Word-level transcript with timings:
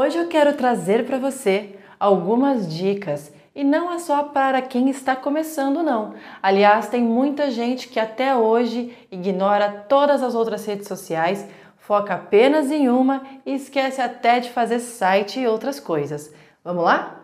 Hoje 0.00 0.16
eu 0.16 0.28
quero 0.28 0.54
trazer 0.54 1.04
para 1.04 1.18
você 1.18 1.74
algumas 1.98 2.72
dicas 2.72 3.32
e 3.52 3.64
não 3.64 3.92
é 3.92 3.98
só 3.98 4.22
para 4.22 4.62
quem 4.62 4.88
está 4.88 5.16
começando, 5.16 5.82
não. 5.82 6.14
Aliás, 6.40 6.88
tem 6.88 7.02
muita 7.02 7.50
gente 7.50 7.88
que 7.88 7.98
até 7.98 8.32
hoje 8.36 8.96
ignora 9.10 9.68
todas 9.88 10.22
as 10.22 10.36
outras 10.36 10.64
redes 10.64 10.86
sociais, 10.86 11.44
foca 11.78 12.14
apenas 12.14 12.70
em 12.70 12.88
uma 12.88 13.26
e 13.44 13.56
esquece 13.56 14.00
até 14.00 14.38
de 14.38 14.50
fazer 14.50 14.78
site 14.78 15.40
e 15.40 15.48
outras 15.48 15.80
coisas. 15.80 16.32
Vamos 16.62 16.84
lá? 16.84 17.16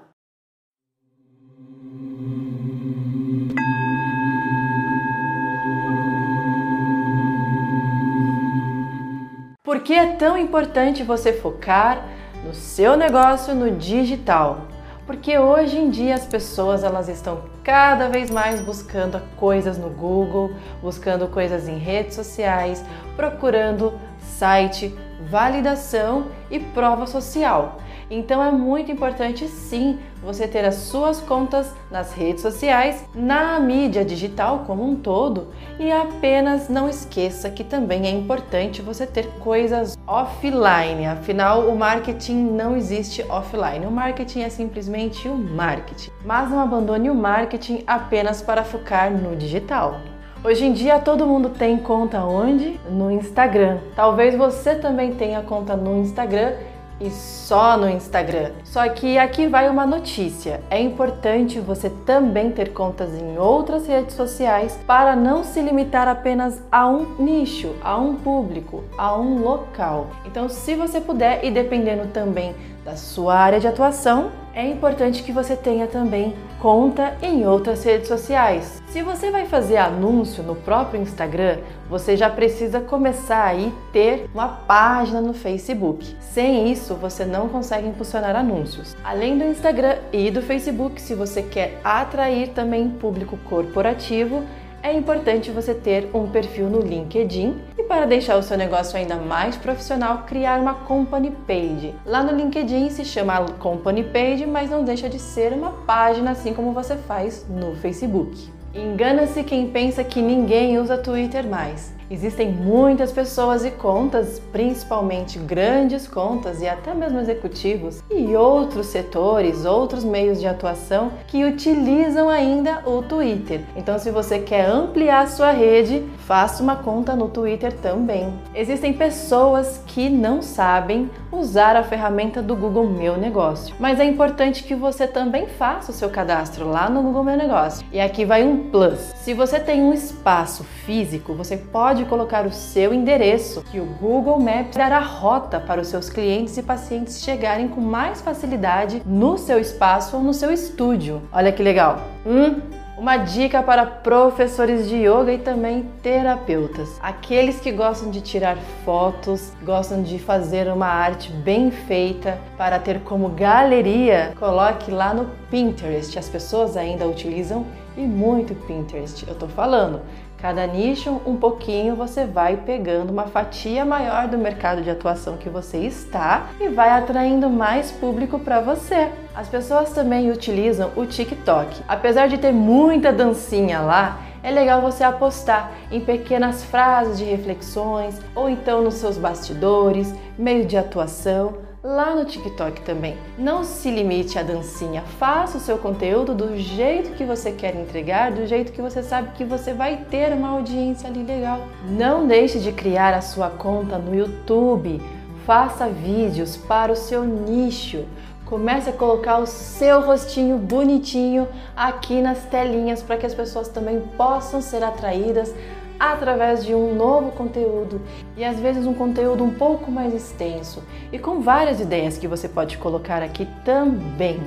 Por 9.62 9.79
que 9.84 9.95
é 9.95 10.16
tão 10.16 10.36
importante 10.36 11.04
você 11.04 11.32
focar 11.32 12.13
no 12.45 12.52
seu 12.52 12.96
negócio 12.96 13.54
no 13.54 13.70
digital? 13.70 14.66
Porque 15.07 15.39
hoje 15.39 15.79
em 15.79 15.90
dia 15.90 16.14
as 16.14 16.26
pessoas 16.26 16.84
elas 16.84 17.08
estão 17.08 17.43
cada 17.62 18.08
vez 18.08 18.30
mais 18.30 18.61
buscando 18.61 19.20
coisas 19.36 19.79
no 19.79 19.90
Google, 19.90 20.53
buscando 20.82 21.26
coisas 21.29 21.68
em 21.68 21.79
redes 21.79 22.14
sociais, 22.14 22.84
procurando 23.17 23.98
site, 24.39 24.94
validação 25.30 26.26
e 26.50 26.58
prova 26.58 27.07
social. 27.07 27.79
Então 28.11 28.43
é 28.43 28.50
muito 28.50 28.93
importante 28.93 29.49
sim 29.49 29.99
você 30.22 30.49
ter 30.49 30.64
as 30.64 30.76
suas 30.76 31.21
contas 31.21 31.75
nas 31.90 32.12
redes 32.12 32.42
sociais, 32.42 33.05
na 33.14 33.58
mídia 33.61 34.05
digital 34.05 34.64
como 34.67 34.83
um 34.83 34.97
todo 34.97 35.48
e 35.78 35.91
apenas 35.91 36.69
não 36.69 36.89
esqueça 36.89 37.50
que 37.50 37.62
também 37.62 38.06
é 38.06 38.11
importante 38.11 38.83
você 38.83 39.06
ter 39.06 39.27
coisas 39.39 39.98
offline. 40.06 41.06
Afinal, 41.06 41.69
o 41.69 41.77
marketing 41.77 42.50
não 42.50 42.77
existe 42.77 43.22
offline. 43.28 43.86
O 43.86 43.91
marketing 43.91 44.41
é 44.41 44.48
simplesmente 44.48 45.28
o 45.28 45.36
marketing. 45.36 46.11
Mas 46.25 46.50
não 46.50 46.61
abandone 46.61 47.11
o 47.11 47.15
marketing 47.15 47.84
apenas 47.87 48.41
para 48.41 48.65
focar 48.65 49.11
no 49.11 49.37
digital. 49.37 50.00
Hoje 50.43 50.67
em 50.67 50.75
dia 50.75 50.98
todo 50.98 51.27
mundo 51.27 51.48
tem 51.48 51.78
conta 51.78 52.23
onde? 52.23 52.78
No 52.91 53.11
Instagram. 53.11 53.78
Talvez 53.97 54.37
você 54.37 54.75
também 54.75 55.15
tenha 55.15 55.41
conta 55.41 55.75
no 55.75 55.97
Instagram 56.03 56.53
e 57.00 57.11
só 57.11 57.77
no 57.77 57.89
Instagram. 57.89 58.53
Só 58.64 58.89
que 58.89 59.19
aqui 59.19 59.47
vai 59.47 59.69
uma 59.69 59.87
notícia: 59.87 60.61
é 60.70 60.81
importante 60.81 61.61
você 61.61 61.91
também 62.05 62.50
ter 62.50 62.73
contas 62.73 63.14
em 63.14 63.39
outras 63.39 63.87
redes 63.87 64.14
sociais 64.14 64.78
para 64.87 65.17
não 65.17 65.45
se 65.45 65.61
limitar 65.61 66.09
apenas 66.09 66.61
a 66.70 66.87
um 66.87 67.17
nicho, 67.19 67.75
a 67.83 67.97
um 67.97 68.17
público, 68.17 68.84
a 68.97 69.17
um 69.17 69.42
local. 69.42 70.09
Então, 70.25 70.48
se 70.48 70.75
você 70.75 71.00
puder, 71.00 71.45
e 71.45 71.50
dependendo 71.50 72.09
também 72.09 72.55
da 72.84 72.97
sua 72.97 73.34
área 73.34 73.61
de 73.61 73.67
atuação, 73.67 74.44
é 74.55 74.66
importante 74.69 75.22
que 75.22 75.33
você 75.33 75.56
tenha 75.56 75.86
também 75.86 76.34
conta 76.60 77.16
em 77.20 77.44
outras 77.47 77.83
redes 77.84 78.06
sociais. 78.06 78.83
Se 78.86 79.02
você 79.02 79.30
vai 79.30 79.47
fazer 79.47 79.77
anúncio 79.77 80.42
no 80.44 80.55
próprio 80.55 81.02
Instagram, 81.02 81.58
você 81.91 82.16
já 82.16 82.30
precisa 82.30 82.80
começar 82.80 83.44
aí 83.44 83.72
ter 83.92 84.30
uma 84.32 84.48
página 84.48 85.20
no 85.20 85.34
Facebook. 85.34 86.16
Sem 86.20 86.70
isso, 86.70 86.94
você 86.94 87.25
não 87.25 87.48
consegue 87.48 87.88
impulsionar 87.88 88.36
anúncios. 88.36 88.97
Além 89.02 89.36
do 89.36 89.44
Instagram 89.44 89.97
e 90.12 90.30
do 90.30 90.41
Facebook, 90.41 91.02
se 91.02 91.14
você 91.14 91.42
quer 91.42 91.80
atrair 91.82 92.50
também 92.50 92.88
público 92.88 93.36
corporativo, 93.48 94.44
é 94.82 94.92
importante 94.92 95.50
você 95.50 95.75
ter 95.75 96.10
um 96.14 96.28
perfil 96.28 96.69
no 96.69 96.78
LinkedIn 96.78 97.58
para 97.95 98.06
deixar 98.06 98.37
o 98.37 98.42
seu 98.42 98.59
negócio 98.59 98.98
ainda 98.98 99.14
mais 99.14 99.56
profissional, 99.56 100.25
criar 100.27 100.59
uma 100.59 100.75
company 100.75 101.31
page. 101.47 101.95
Lá 102.05 102.25
no 102.25 102.37
LinkedIn 102.37 102.91
se 102.91 103.05
chama 103.05 103.47
company 103.61 104.03
page, 104.03 104.45
mas 104.47 104.69
não 104.69 104.83
deixa 104.83 105.09
de 105.09 105.20
ser 105.20 105.53
uma 105.53 105.70
página 105.70 106.33
assim 106.33 106.53
como 106.53 106.72
você 106.72 106.97
faz 106.97 107.47
no 107.48 107.77
Facebook. 107.77 108.53
Engana-se 108.75 109.45
quem 109.45 109.70
pensa 109.70 110.03
que 110.03 110.20
ninguém 110.20 110.77
usa 110.77 110.99
Twitter 110.99 111.47
mais. 111.47 111.94
Existem 112.10 112.53
muitas 112.53 113.12
pessoas 113.12 113.65
e 113.65 113.70
contas, 113.70 114.41
principalmente 114.53 115.38
grandes 115.38 116.06
contas 116.06 116.60
e 116.60 116.69
até 116.69 116.92
mesmo 116.94 117.19
executivos 117.19 118.03
e 118.10 118.37
outros 118.37 118.87
setores, 118.87 119.65
outros 119.65 120.04
meios 120.04 120.41
de 120.41 120.47
atuação 120.47 121.12
que 121.26 121.44
utilizam 121.44 122.28
ainda 122.28 122.82
o 122.87 123.03
Twitter. 123.03 123.62
Então, 123.76 123.98
se 123.98 124.10
você 124.10 124.38
quer 124.38 124.66
ampliar 124.66 125.28
sua 125.28 125.50
rede, 125.50 126.04
faça 126.26 126.62
uma 126.62 126.76
conta 126.76 127.16
no 127.16 127.28
Twitter 127.28 127.72
também. 127.72 128.32
Existem 128.54 128.93
pessoas 128.93 129.82
que 129.87 130.09
não 130.10 130.43
sabem 130.43 131.10
usar 131.32 131.76
a 131.76 131.82
ferramenta 131.82 132.43
do 132.43 132.54
Google 132.54 132.88
Meu 132.88 133.16
Negócio, 133.16 133.75
mas 133.78 133.98
é 133.98 134.04
importante 134.04 134.62
que 134.62 134.75
você 134.75 135.06
também 135.06 135.47
faça 135.47 135.91
o 135.91 135.94
seu 135.94 136.09
cadastro 136.10 136.69
lá 136.69 136.88
no 136.88 137.03
Google 137.03 137.25
Meu 137.25 137.37
Negócio. 137.37 137.87
E 137.93 138.00
aqui 138.00 138.25
vai 138.25 138.44
um 138.44 138.70
plus. 138.70 138.98
Se 139.16 139.34
você 139.34 139.59
tem 139.59 139.82
um 139.82 139.93
espaço 139.93 140.64
físico, 140.64 141.34
você 141.34 141.56
pode 141.56 141.94
pode 141.94 142.06
colocar 142.06 142.44
o 142.44 142.50
seu 142.50 142.93
endereço, 142.93 143.62
que 143.71 143.78
o 143.78 143.84
Google 143.84 144.41
Maps 144.41 144.77
dará 144.77 144.99
rota 144.99 145.60
para 145.60 145.81
os 145.81 145.87
seus 145.87 146.10
clientes 146.10 146.56
e 146.56 146.62
pacientes 146.62 147.22
chegarem 147.22 147.69
com 147.69 147.81
mais 147.81 148.21
facilidade 148.21 149.00
no 149.06 149.38
seu 149.38 149.60
espaço 149.60 150.16
ou 150.16 150.22
no 150.22 150.34
seu 150.34 150.53
estúdio. 150.53 151.22
Olha 151.32 151.53
que 151.53 151.62
legal! 151.62 152.00
Hum? 152.27 152.60
Uma 152.99 153.19
dica 153.19 153.62
para 153.62 153.87
professores 153.87 154.88
de 154.88 154.97
yoga 154.97 155.32
e 155.32 155.38
também 155.38 155.88
terapeutas. 156.03 156.99
Aqueles 157.00 157.60
que 157.60 157.71
gostam 157.71 158.11
de 158.11 158.21
tirar 158.21 158.56
fotos, 158.84 159.53
gostam 159.62 160.03
de 160.03 160.19
fazer 160.19 160.66
uma 160.66 160.87
arte 160.87 161.31
bem 161.31 161.71
feita 161.71 162.38
para 162.59 162.81
ter 162.81 163.00
como 163.03 163.28
galeria, 163.28 164.32
coloque 164.37 164.91
lá 164.91 165.15
no 165.15 165.31
Pinterest. 165.49 166.19
As 166.19 166.28
pessoas 166.28 166.76
ainda 166.76 167.06
utilizam 167.06 167.65
e 167.97 168.00
muito 168.03 168.55
Pinterest. 168.66 169.25
Eu 169.28 169.34
tô 169.34 169.47
falando. 169.47 170.00
Cada 170.44 170.66
nicho, 170.66 171.22
um 171.25 171.37
pouquinho, 171.37 171.97
você 171.97 172.27
vai 172.27 172.59
pegando 172.59 173.10
uma 173.10 173.25
fatia 173.25 173.82
maior 173.82 174.28
do 174.28 174.37
mercado 174.37 174.82
de 174.82 174.91
atuação 174.91 175.38
que 175.38 175.49
você 175.49 175.78
está 175.78 176.49
e 176.60 176.69
vai 176.69 176.91
atraindo 176.91 177.49
mais 177.49 177.91
público 177.91 178.38
para 178.38 178.60
você. 178.60 179.09
As 179.34 179.49
pessoas 179.49 179.94
também 179.94 180.31
utilizam 180.31 180.91
o 180.97 181.06
TikTok. 181.06 181.81
Apesar 181.88 182.27
de 182.27 182.37
ter 182.37 182.53
muita 182.53 183.10
dancinha 183.10 183.81
lá, 183.81 184.21
é 184.43 184.50
legal 184.50 184.82
você 184.82 185.03
apostar 185.03 185.72
em 185.91 185.99
pequenas 185.99 186.62
frases 186.62 187.16
de 187.16 187.25
reflexões 187.25 188.21
ou 188.34 188.50
então 188.50 188.82
nos 188.82 188.97
seus 188.97 189.16
bastidores, 189.16 190.15
meio 190.37 190.66
de 190.66 190.76
atuação 190.76 191.63
lá 191.84 192.15
no 192.15 192.25
TikTok 192.25 192.81
também. 192.81 193.19
Não 193.37 193.62
se 193.62 193.91
limite 193.91 194.39
à 194.39 194.43
dancinha, 194.43 195.03
faça 195.19 195.59
o 195.59 195.61
seu 195.61 195.77
conteúdo 195.77 196.34
do 196.34 196.56
jeito 196.56 197.12
que 197.12 197.25
você 197.25 197.53
quer 197.53 197.77
entregar, 197.77 198.33
do 198.33 198.47
jeito 198.47 198.72
que 198.72 198.81
você 198.81 199.03
sabe 199.03 199.33
que 199.37 199.45
você 199.45 199.75
vai 199.75 199.99
ter 200.11 200.33
uma 200.33 200.49
audiência 200.49 201.06
ali 201.06 201.23
legal. 201.23 201.61
Não 201.87 202.27
deixe 202.27 202.59
de 202.59 202.73
criar 202.73 203.12
a 203.12 203.21
sua 203.21 203.50
conta 203.50 203.99
no 203.99 204.15
YouTube. 204.15 204.99
Faça 205.44 205.87
vídeos 205.87 206.56
para 206.56 206.91
o 206.91 206.97
seu 206.97 207.23
nicho. 207.23 208.06
Comece 208.47 208.89
a 208.89 208.93
colocar 208.93 209.39
o 209.39 209.47
seu 209.47 210.00
rostinho 210.00 210.56
bonitinho 210.56 211.47
aqui 211.77 212.23
nas 212.23 212.44
telinhas 212.44 213.03
para 213.03 213.19
que 213.19 213.27
as 213.27 213.34
pessoas 213.34 213.69
também 213.69 214.00
possam 214.17 214.62
ser 214.62 214.83
atraídas 214.83 215.55
através 215.99 216.65
de 216.65 216.75
um 216.75 216.94
novo 216.94 217.32
conteúdo 217.32 218.00
e 218.37 218.44
às 218.44 218.59
vezes 218.59 218.87
um 218.87 218.94
conteúdo 218.94 219.44
um 219.44 219.55
pouco 219.55 219.91
mais 219.91 220.15
extenso 220.15 220.82
e 221.12 221.19
com 221.19 221.41
várias 221.41 221.81
ideias 221.81 222.19
que 222.19 222.28
você 222.28 222.49
pode 222.49 222.78
colocar 222.78 223.22
aqui 223.22 223.47
também. 223.65 224.41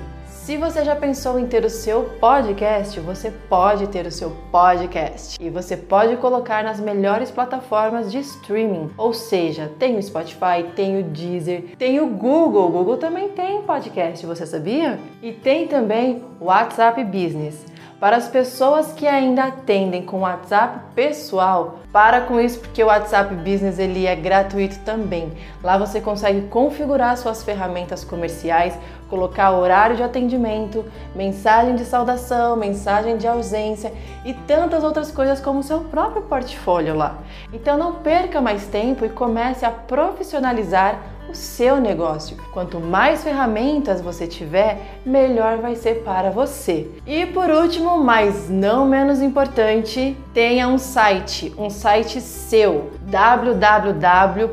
Se 0.48 0.56
você 0.56 0.86
já 0.86 0.96
pensou 0.96 1.38
em 1.38 1.46
ter 1.46 1.66
o 1.66 1.70
seu 1.70 2.04
podcast, 2.22 2.98
você 3.02 3.32
pode 3.50 3.86
ter 3.88 4.06
o 4.06 4.12
seu 4.12 4.32
podcast 4.50 5.38
e 5.46 5.50
você 5.50 5.76
pode 5.76 6.16
colocar 6.16 6.64
nas 6.64 6.80
melhores 6.80 7.30
plataformas 7.30 8.10
de 8.10 8.20
streaming. 8.20 8.90
Ou 8.98 9.14
seja, 9.14 9.70
tem 9.78 9.98
o 9.98 10.02
Spotify, 10.02 10.64
tem 10.74 11.02
o 11.02 11.04
Deezer, 11.04 11.76
tem 11.78 12.00
o 12.00 12.08
Google. 12.08 12.66
O 12.68 12.72
Google 12.72 12.96
também 12.96 13.28
tem 13.28 13.62
podcast, 13.64 14.26
você 14.26 14.46
sabia? 14.46 14.98
E 15.22 15.34
tem 15.34 15.68
também 15.68 16.24
o 16.40 16.46
WhatsApp 16.46 17.04
Business. 17.04 17.66
Para 18.00 18.18
as 18.18 18.28
pessoas 18.28 18.94
que 18.94 19.08
ainda 19.08 19.46
atendem 19.46 20.04
com 20.04 20.20
WhatsApp 20.20 20.82
pessoal, 20.94 21.80
para 21.92 22.22
com 22.22 22.40
isso 22.40 22.60
porque 22.60 22.84
o 22.84 22.88
WhatsApp 22.88 23.34
Business 23.34 23.80
ele 23.80 24.06
é 24.06 24.16
gratuito 24.16 24.78
também. 24.86 25.32
Lá 25.64 25.80
você 25.80 26.00
consegue 26.00 26.42
configurar 26.42 27.18
suas 27.18 27.42
ferramentas 27.42 28.04
comerciais, 28.04 28.78
colocar 29.10 29.50
horário 29.50 29.96
de 29.96 30.04
atendimento, 30.04 30.86
mensagem 31.16 31.76
de 31.76 31.86
saudação, 31.86 32.56
mensagem 32.56 33.18
de 33.18 33.28
ausência 33.28 33.92
e 34.24 34.32
tantas 34.32 34.84
outras 34.84 35.10
coisas 35.10 35.40
como 35.40 35.64
seu 35.64 35.80
próprio 35.80 36.22
portfólio 36.22 36.94
lá. 36.94 37.18
Então 37.52 37.80
não 37.80 37.96
perca 37.96 38.40
mais 38.40 38.68
tempo 38.68 39.06
e 39.06 39.10
comece 39.10 39.66
a 39.66 39.72
profissionalizar 39.72 41.02
o 41.30 41.36
seu 41.36 41.78
negócio. 41.80 42.38
Quanto 42.54 42.80
mais 42.80 43.24
ferramentas 43.24 44.02
você 44.02 44.28
tiver, 44.28 45.00
melhor 45.06 45.58
vai 45.58 45.76
ser 45.76 46.04
para 46.04 46.32
você. 46.32 46.90
E 47.06 47.26
por 47.26 47.50
último, 47.50 47.98
mas 47.98 48.50
não 48.50 48.88
menos 48.88 49.22
importante, 49.22 50.18
tenha 50.34 50.68
um 50.68 50.78
site, 50.78 51.54
um 51.58 51.70
site 51.70 52.22
seu, 52.22 52.92
www.o 53.04 54.48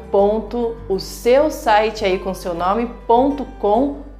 aí 2.05 2.19
com 2.19 2.35
seu 2.35 2.55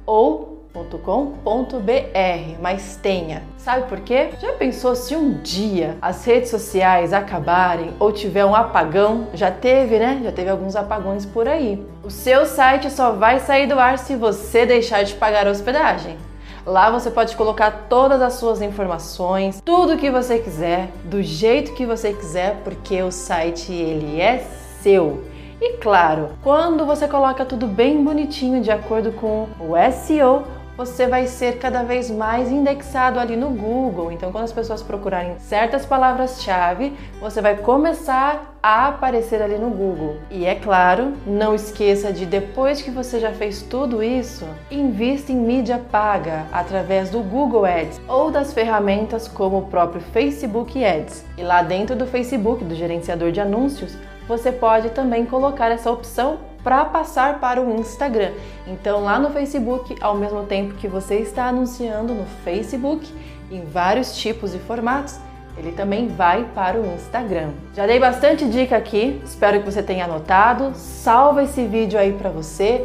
ou 0.05 0.54
.com.br, 0.75 2.61
mas 2.61 2.99
tenha. 3.01 3.43
Sabe 3.57 3.87
por 3.87 4.01
quê? 4.01 4.29
Já 4.39 4.53
pensou 4.53 4.95
se 4.95 5.15
um 5.15 5.33
dia 5.41 5.97
as 6.01 6.25
redes 6.25 6.49
sociais 6.49 7.13
acabarem 7.13 7.93
ou 7.99 8.11
tiver 8.11 8.45
um 8.45 8.53
apagão? 8.53 9.27
Já 9.33 9.49
teve, 9.49 9.97
né? 9.97 10.21
Já 10.23 10.31
teve 10.31 10.49
alguns 10.49 10.75
apagões 10.75 11.25
por 11.25 11.47
aí. 11.47 11.83
O 12.03 12.09
seu 12.11 12.45
site 12.45 12.91
só 12.91 13.11
vai 13.11 13.39
sair 13.39 13.67
do 13.67 13.79
ar 13.79 13.97
se 13.97 14.15
você 14.15 14.65
deixar 14.65 15.03
de 15.03 15.13
pagar 15.15 15.47
a 15.47 15.51
hospedagem. 15.51 16.17
Lá 16.65 16.89
você 16.89 17.11
pode 17.11 17.35
colocar 17.35 17.85
todas 17.87 18.21
as 18.23 18.33
suas 18.33 18.59
informações, 18.59 19.61
tudo 19.63 19.97
que 19.97 20.09
você 20.09 20.39
quiser, 20.39 20.89
do 21.03 21.21
jeito 21.21 21.75
que 21.75 21.85
você 21.85 22.11
quiser, 22.11 22.55
porque 22.63 23.03
o 23.03 23.11
site 23.11 23.71
ele 23.71 24.19
é 24.19 24.43
seu. 24.81 25.23
E 25.61 25.77
claro, 25.77 26.31
quando 26.43 26.85
você 26.85 27.07
coloca 27.07 27.45
tudo 27.45 27.67
bem 27.67 28.03
bonitinho 28.03 28.61
de 28.61 28.71
acordo 28.71 29.11
com 29.11 29.47
o 29.59 29.73
SEO, 29.91 30.43
você 30.77 31.07
vai 31.07 31.27
ser 31.27 31.57
cada 31.57 31.83
vez 31.83 32.09
mais 32.09 32.51
indexado 32.51 33.19
ali 33.19 33.35
no 33.35 33.49
Google. 33.49 34.11
Então, 34.11 34.31
quando 34.31 34.43
as 34.43 34.51
pessoas 34.51 34.83
procurarem 34.83 35.39
certas 35.39 35.85
palavras-chave, 35.85 36.93
você 37.19 37.41
vai 37.41 37.55
começar 37.57 38.55
a 38.61 38.87
aparecer 38.87 39.41
ali 39.41 39.57
no 39.57 39.69
Google. 39.69 40.17
E 40.29 40.45
é 40.45 40.55
claro, 40.55 41.13
não 41.25 41.53
esqueça 41.53 42.11
de 42.11 42.25
depois 42.25 42.81
que 42.81 42.91
você 42.91 43.19
já 43.19 43.31
fez 43.31 43.61
tudo 43.61 44.03
isso, 44.03 44.45
invista 44.71 45.31
em 45.31 45.35
mídia 45.35 45.81
paga 45.91 46.45
através 46.51 47.09
do 47.09 47.21
Google 47.21 47.65
Ads 47.65 48.01
ou 48.07 48.31
das 48.31 48.53
ferramentas 48.53 49.27
como 49.27 49.59
o 49.59 49.67
próprio 49.67 50.01
Facebook 50.01 50.83
Ads. 50.83 51.23
E 51.37 51.43
lá 51.43 51.61
dentro 51.61 51.95
do 51.95 52.07
Facebook, 52.07 52.63
do 52.63 52.75
gerenciador 52.75 53.31
de 53.31 53.39
anúncios, 53.39 53.95
você 54.27 54.51
pode 54.51 54.89
também 54.89 55.25
colocar 55.25 55.69
essa 55.69 55.91
opção 55.91 56.39
para 56.65 56.83
passar 56.83 57.39
para 57.39 57.61
o 57.61 57.79
Instagram. 57.79 58.31
Então, 58.65 59.03
lá 59.03 59.19
no 59.19 59.29
Facebook, 59.29 59.95
ao 60.01 60.15
mesmo 60.15 60.43
tempo 60.45 60.73
que 60.73 60.87
você 60.87 61.17
está 61.17 61.45
anunciando 61.45 62.11
no 62.11 62.25
Facebook, 62.43 63.07
em 63.51 63.63
vários 63.63 64.17
tipos 64.17 64.55
e 64.55 64.57
formatos, 64.57 65.19
ele 65.55 65.71
também 65.71 66.07
vai 66.07 66.43
para 66.55 66.79
o 66.79 66.85
Instagram. 66.95 67.51
Já 67.75 67.85
dei 67.85 67.99
bastante 67.99 68.45
dica 68.49 68.75
aqui, 68.75 69.21
espero 69.23 69.59
que 69.59 69.71
você 69.71 69.83
tenha 69.83 70.05
anotado. 70.05 70.71
Salva 70.73 71.43
esse 71.43 71.63
vídeo 71.67 71.99
aí 71.99 72.13
para 72.13 72.31
você. 72.31 72.83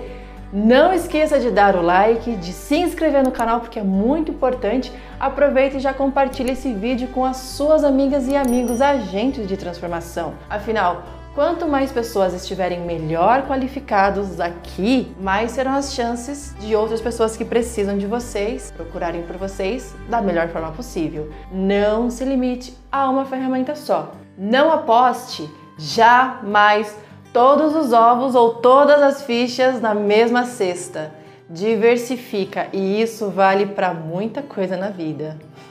Não 0.52 0.92
esqueça 0.92 1.40
de 1.40 1.50
dar 1.50 1.74
o 1.74 1.80
like, 1.80 2.36
de 2.36 2.52
se 2.52 2.76
inscrever 2.76 3.22
no 3.22 3.30
canal 3.30 3.60
porque 3.60 3.78
é 3.78 3.82
muito 3.82 4.30
importante. 4.30 4.92
Aproveite 5.18 5.78
e 5.78 5.80
já 5.80 5.94
compartilhe 5.94 6.52
esse 6.52 6.70
vídeo 6.74 7.08
com 7.08 7.24
as 7.24 7.38
suas 7.38 7.82
amigas 7.82 8.28
e 8.28 8.36
amigos 8.36 8.82
agentes 8.82 9.48
de 9.48 9.56
transformação. 9.56 10.34
Afinal, 10.50 11.02
Quanto 11.32 11.68
mais 11.68 11.92
pessoas 11.92 12.34
estiverem 12.34 12.80
melhor 12.80 13.46
qualificados 13.46 14.40
aqui, 14.40 15.14
mais 15.20 15.52
serão 15.52 15.74
as 15.74 15.94
chances 15.94 16.56
de 16.58 16.74
outras 16.74 17.00
pessoas 17.00 17.36
que 17.36 17.44
precisam 17.44 17.96
de 17.96 18.04
vocês 18.04 18.72
procurarem 18.76 19.22
por 19.22 19.36
vocês 19.36 19.94
da 20.08 20.20
melhor 20.20 20.48
forma 20.48 20.72
possível. 20.72 21.30
Não 21.52 22.10
se 22.10 22.24
limite 22.24 22.76
a 22.90 23.08
uma 23.08 23.24
ferramenta 23.24 23.76
só. 23.76 24.10
Não 24.36 24.72
aposte 24.72 25.48
jamais 25.78 26.98
todos 27.32 27.76
os 27.76 27.92
ovos 27.92 28.34
ou 28.34 28.54
todas 28.54 29.00
as 29.00 29.22
fichas 29.22 29.80
na 29.80 29.94
mesma 29.94 30.44
cesta. 30.44 31.14
Diversifica 31.48 32.66
e 32.72 33.00
isso 33.00 33.30
vale 33.30 33.66
para 33.66 33.94
muita 33.94 34.42
coisa 34.42 34.76
na 34.76 34.88
vida. 34.88 35.38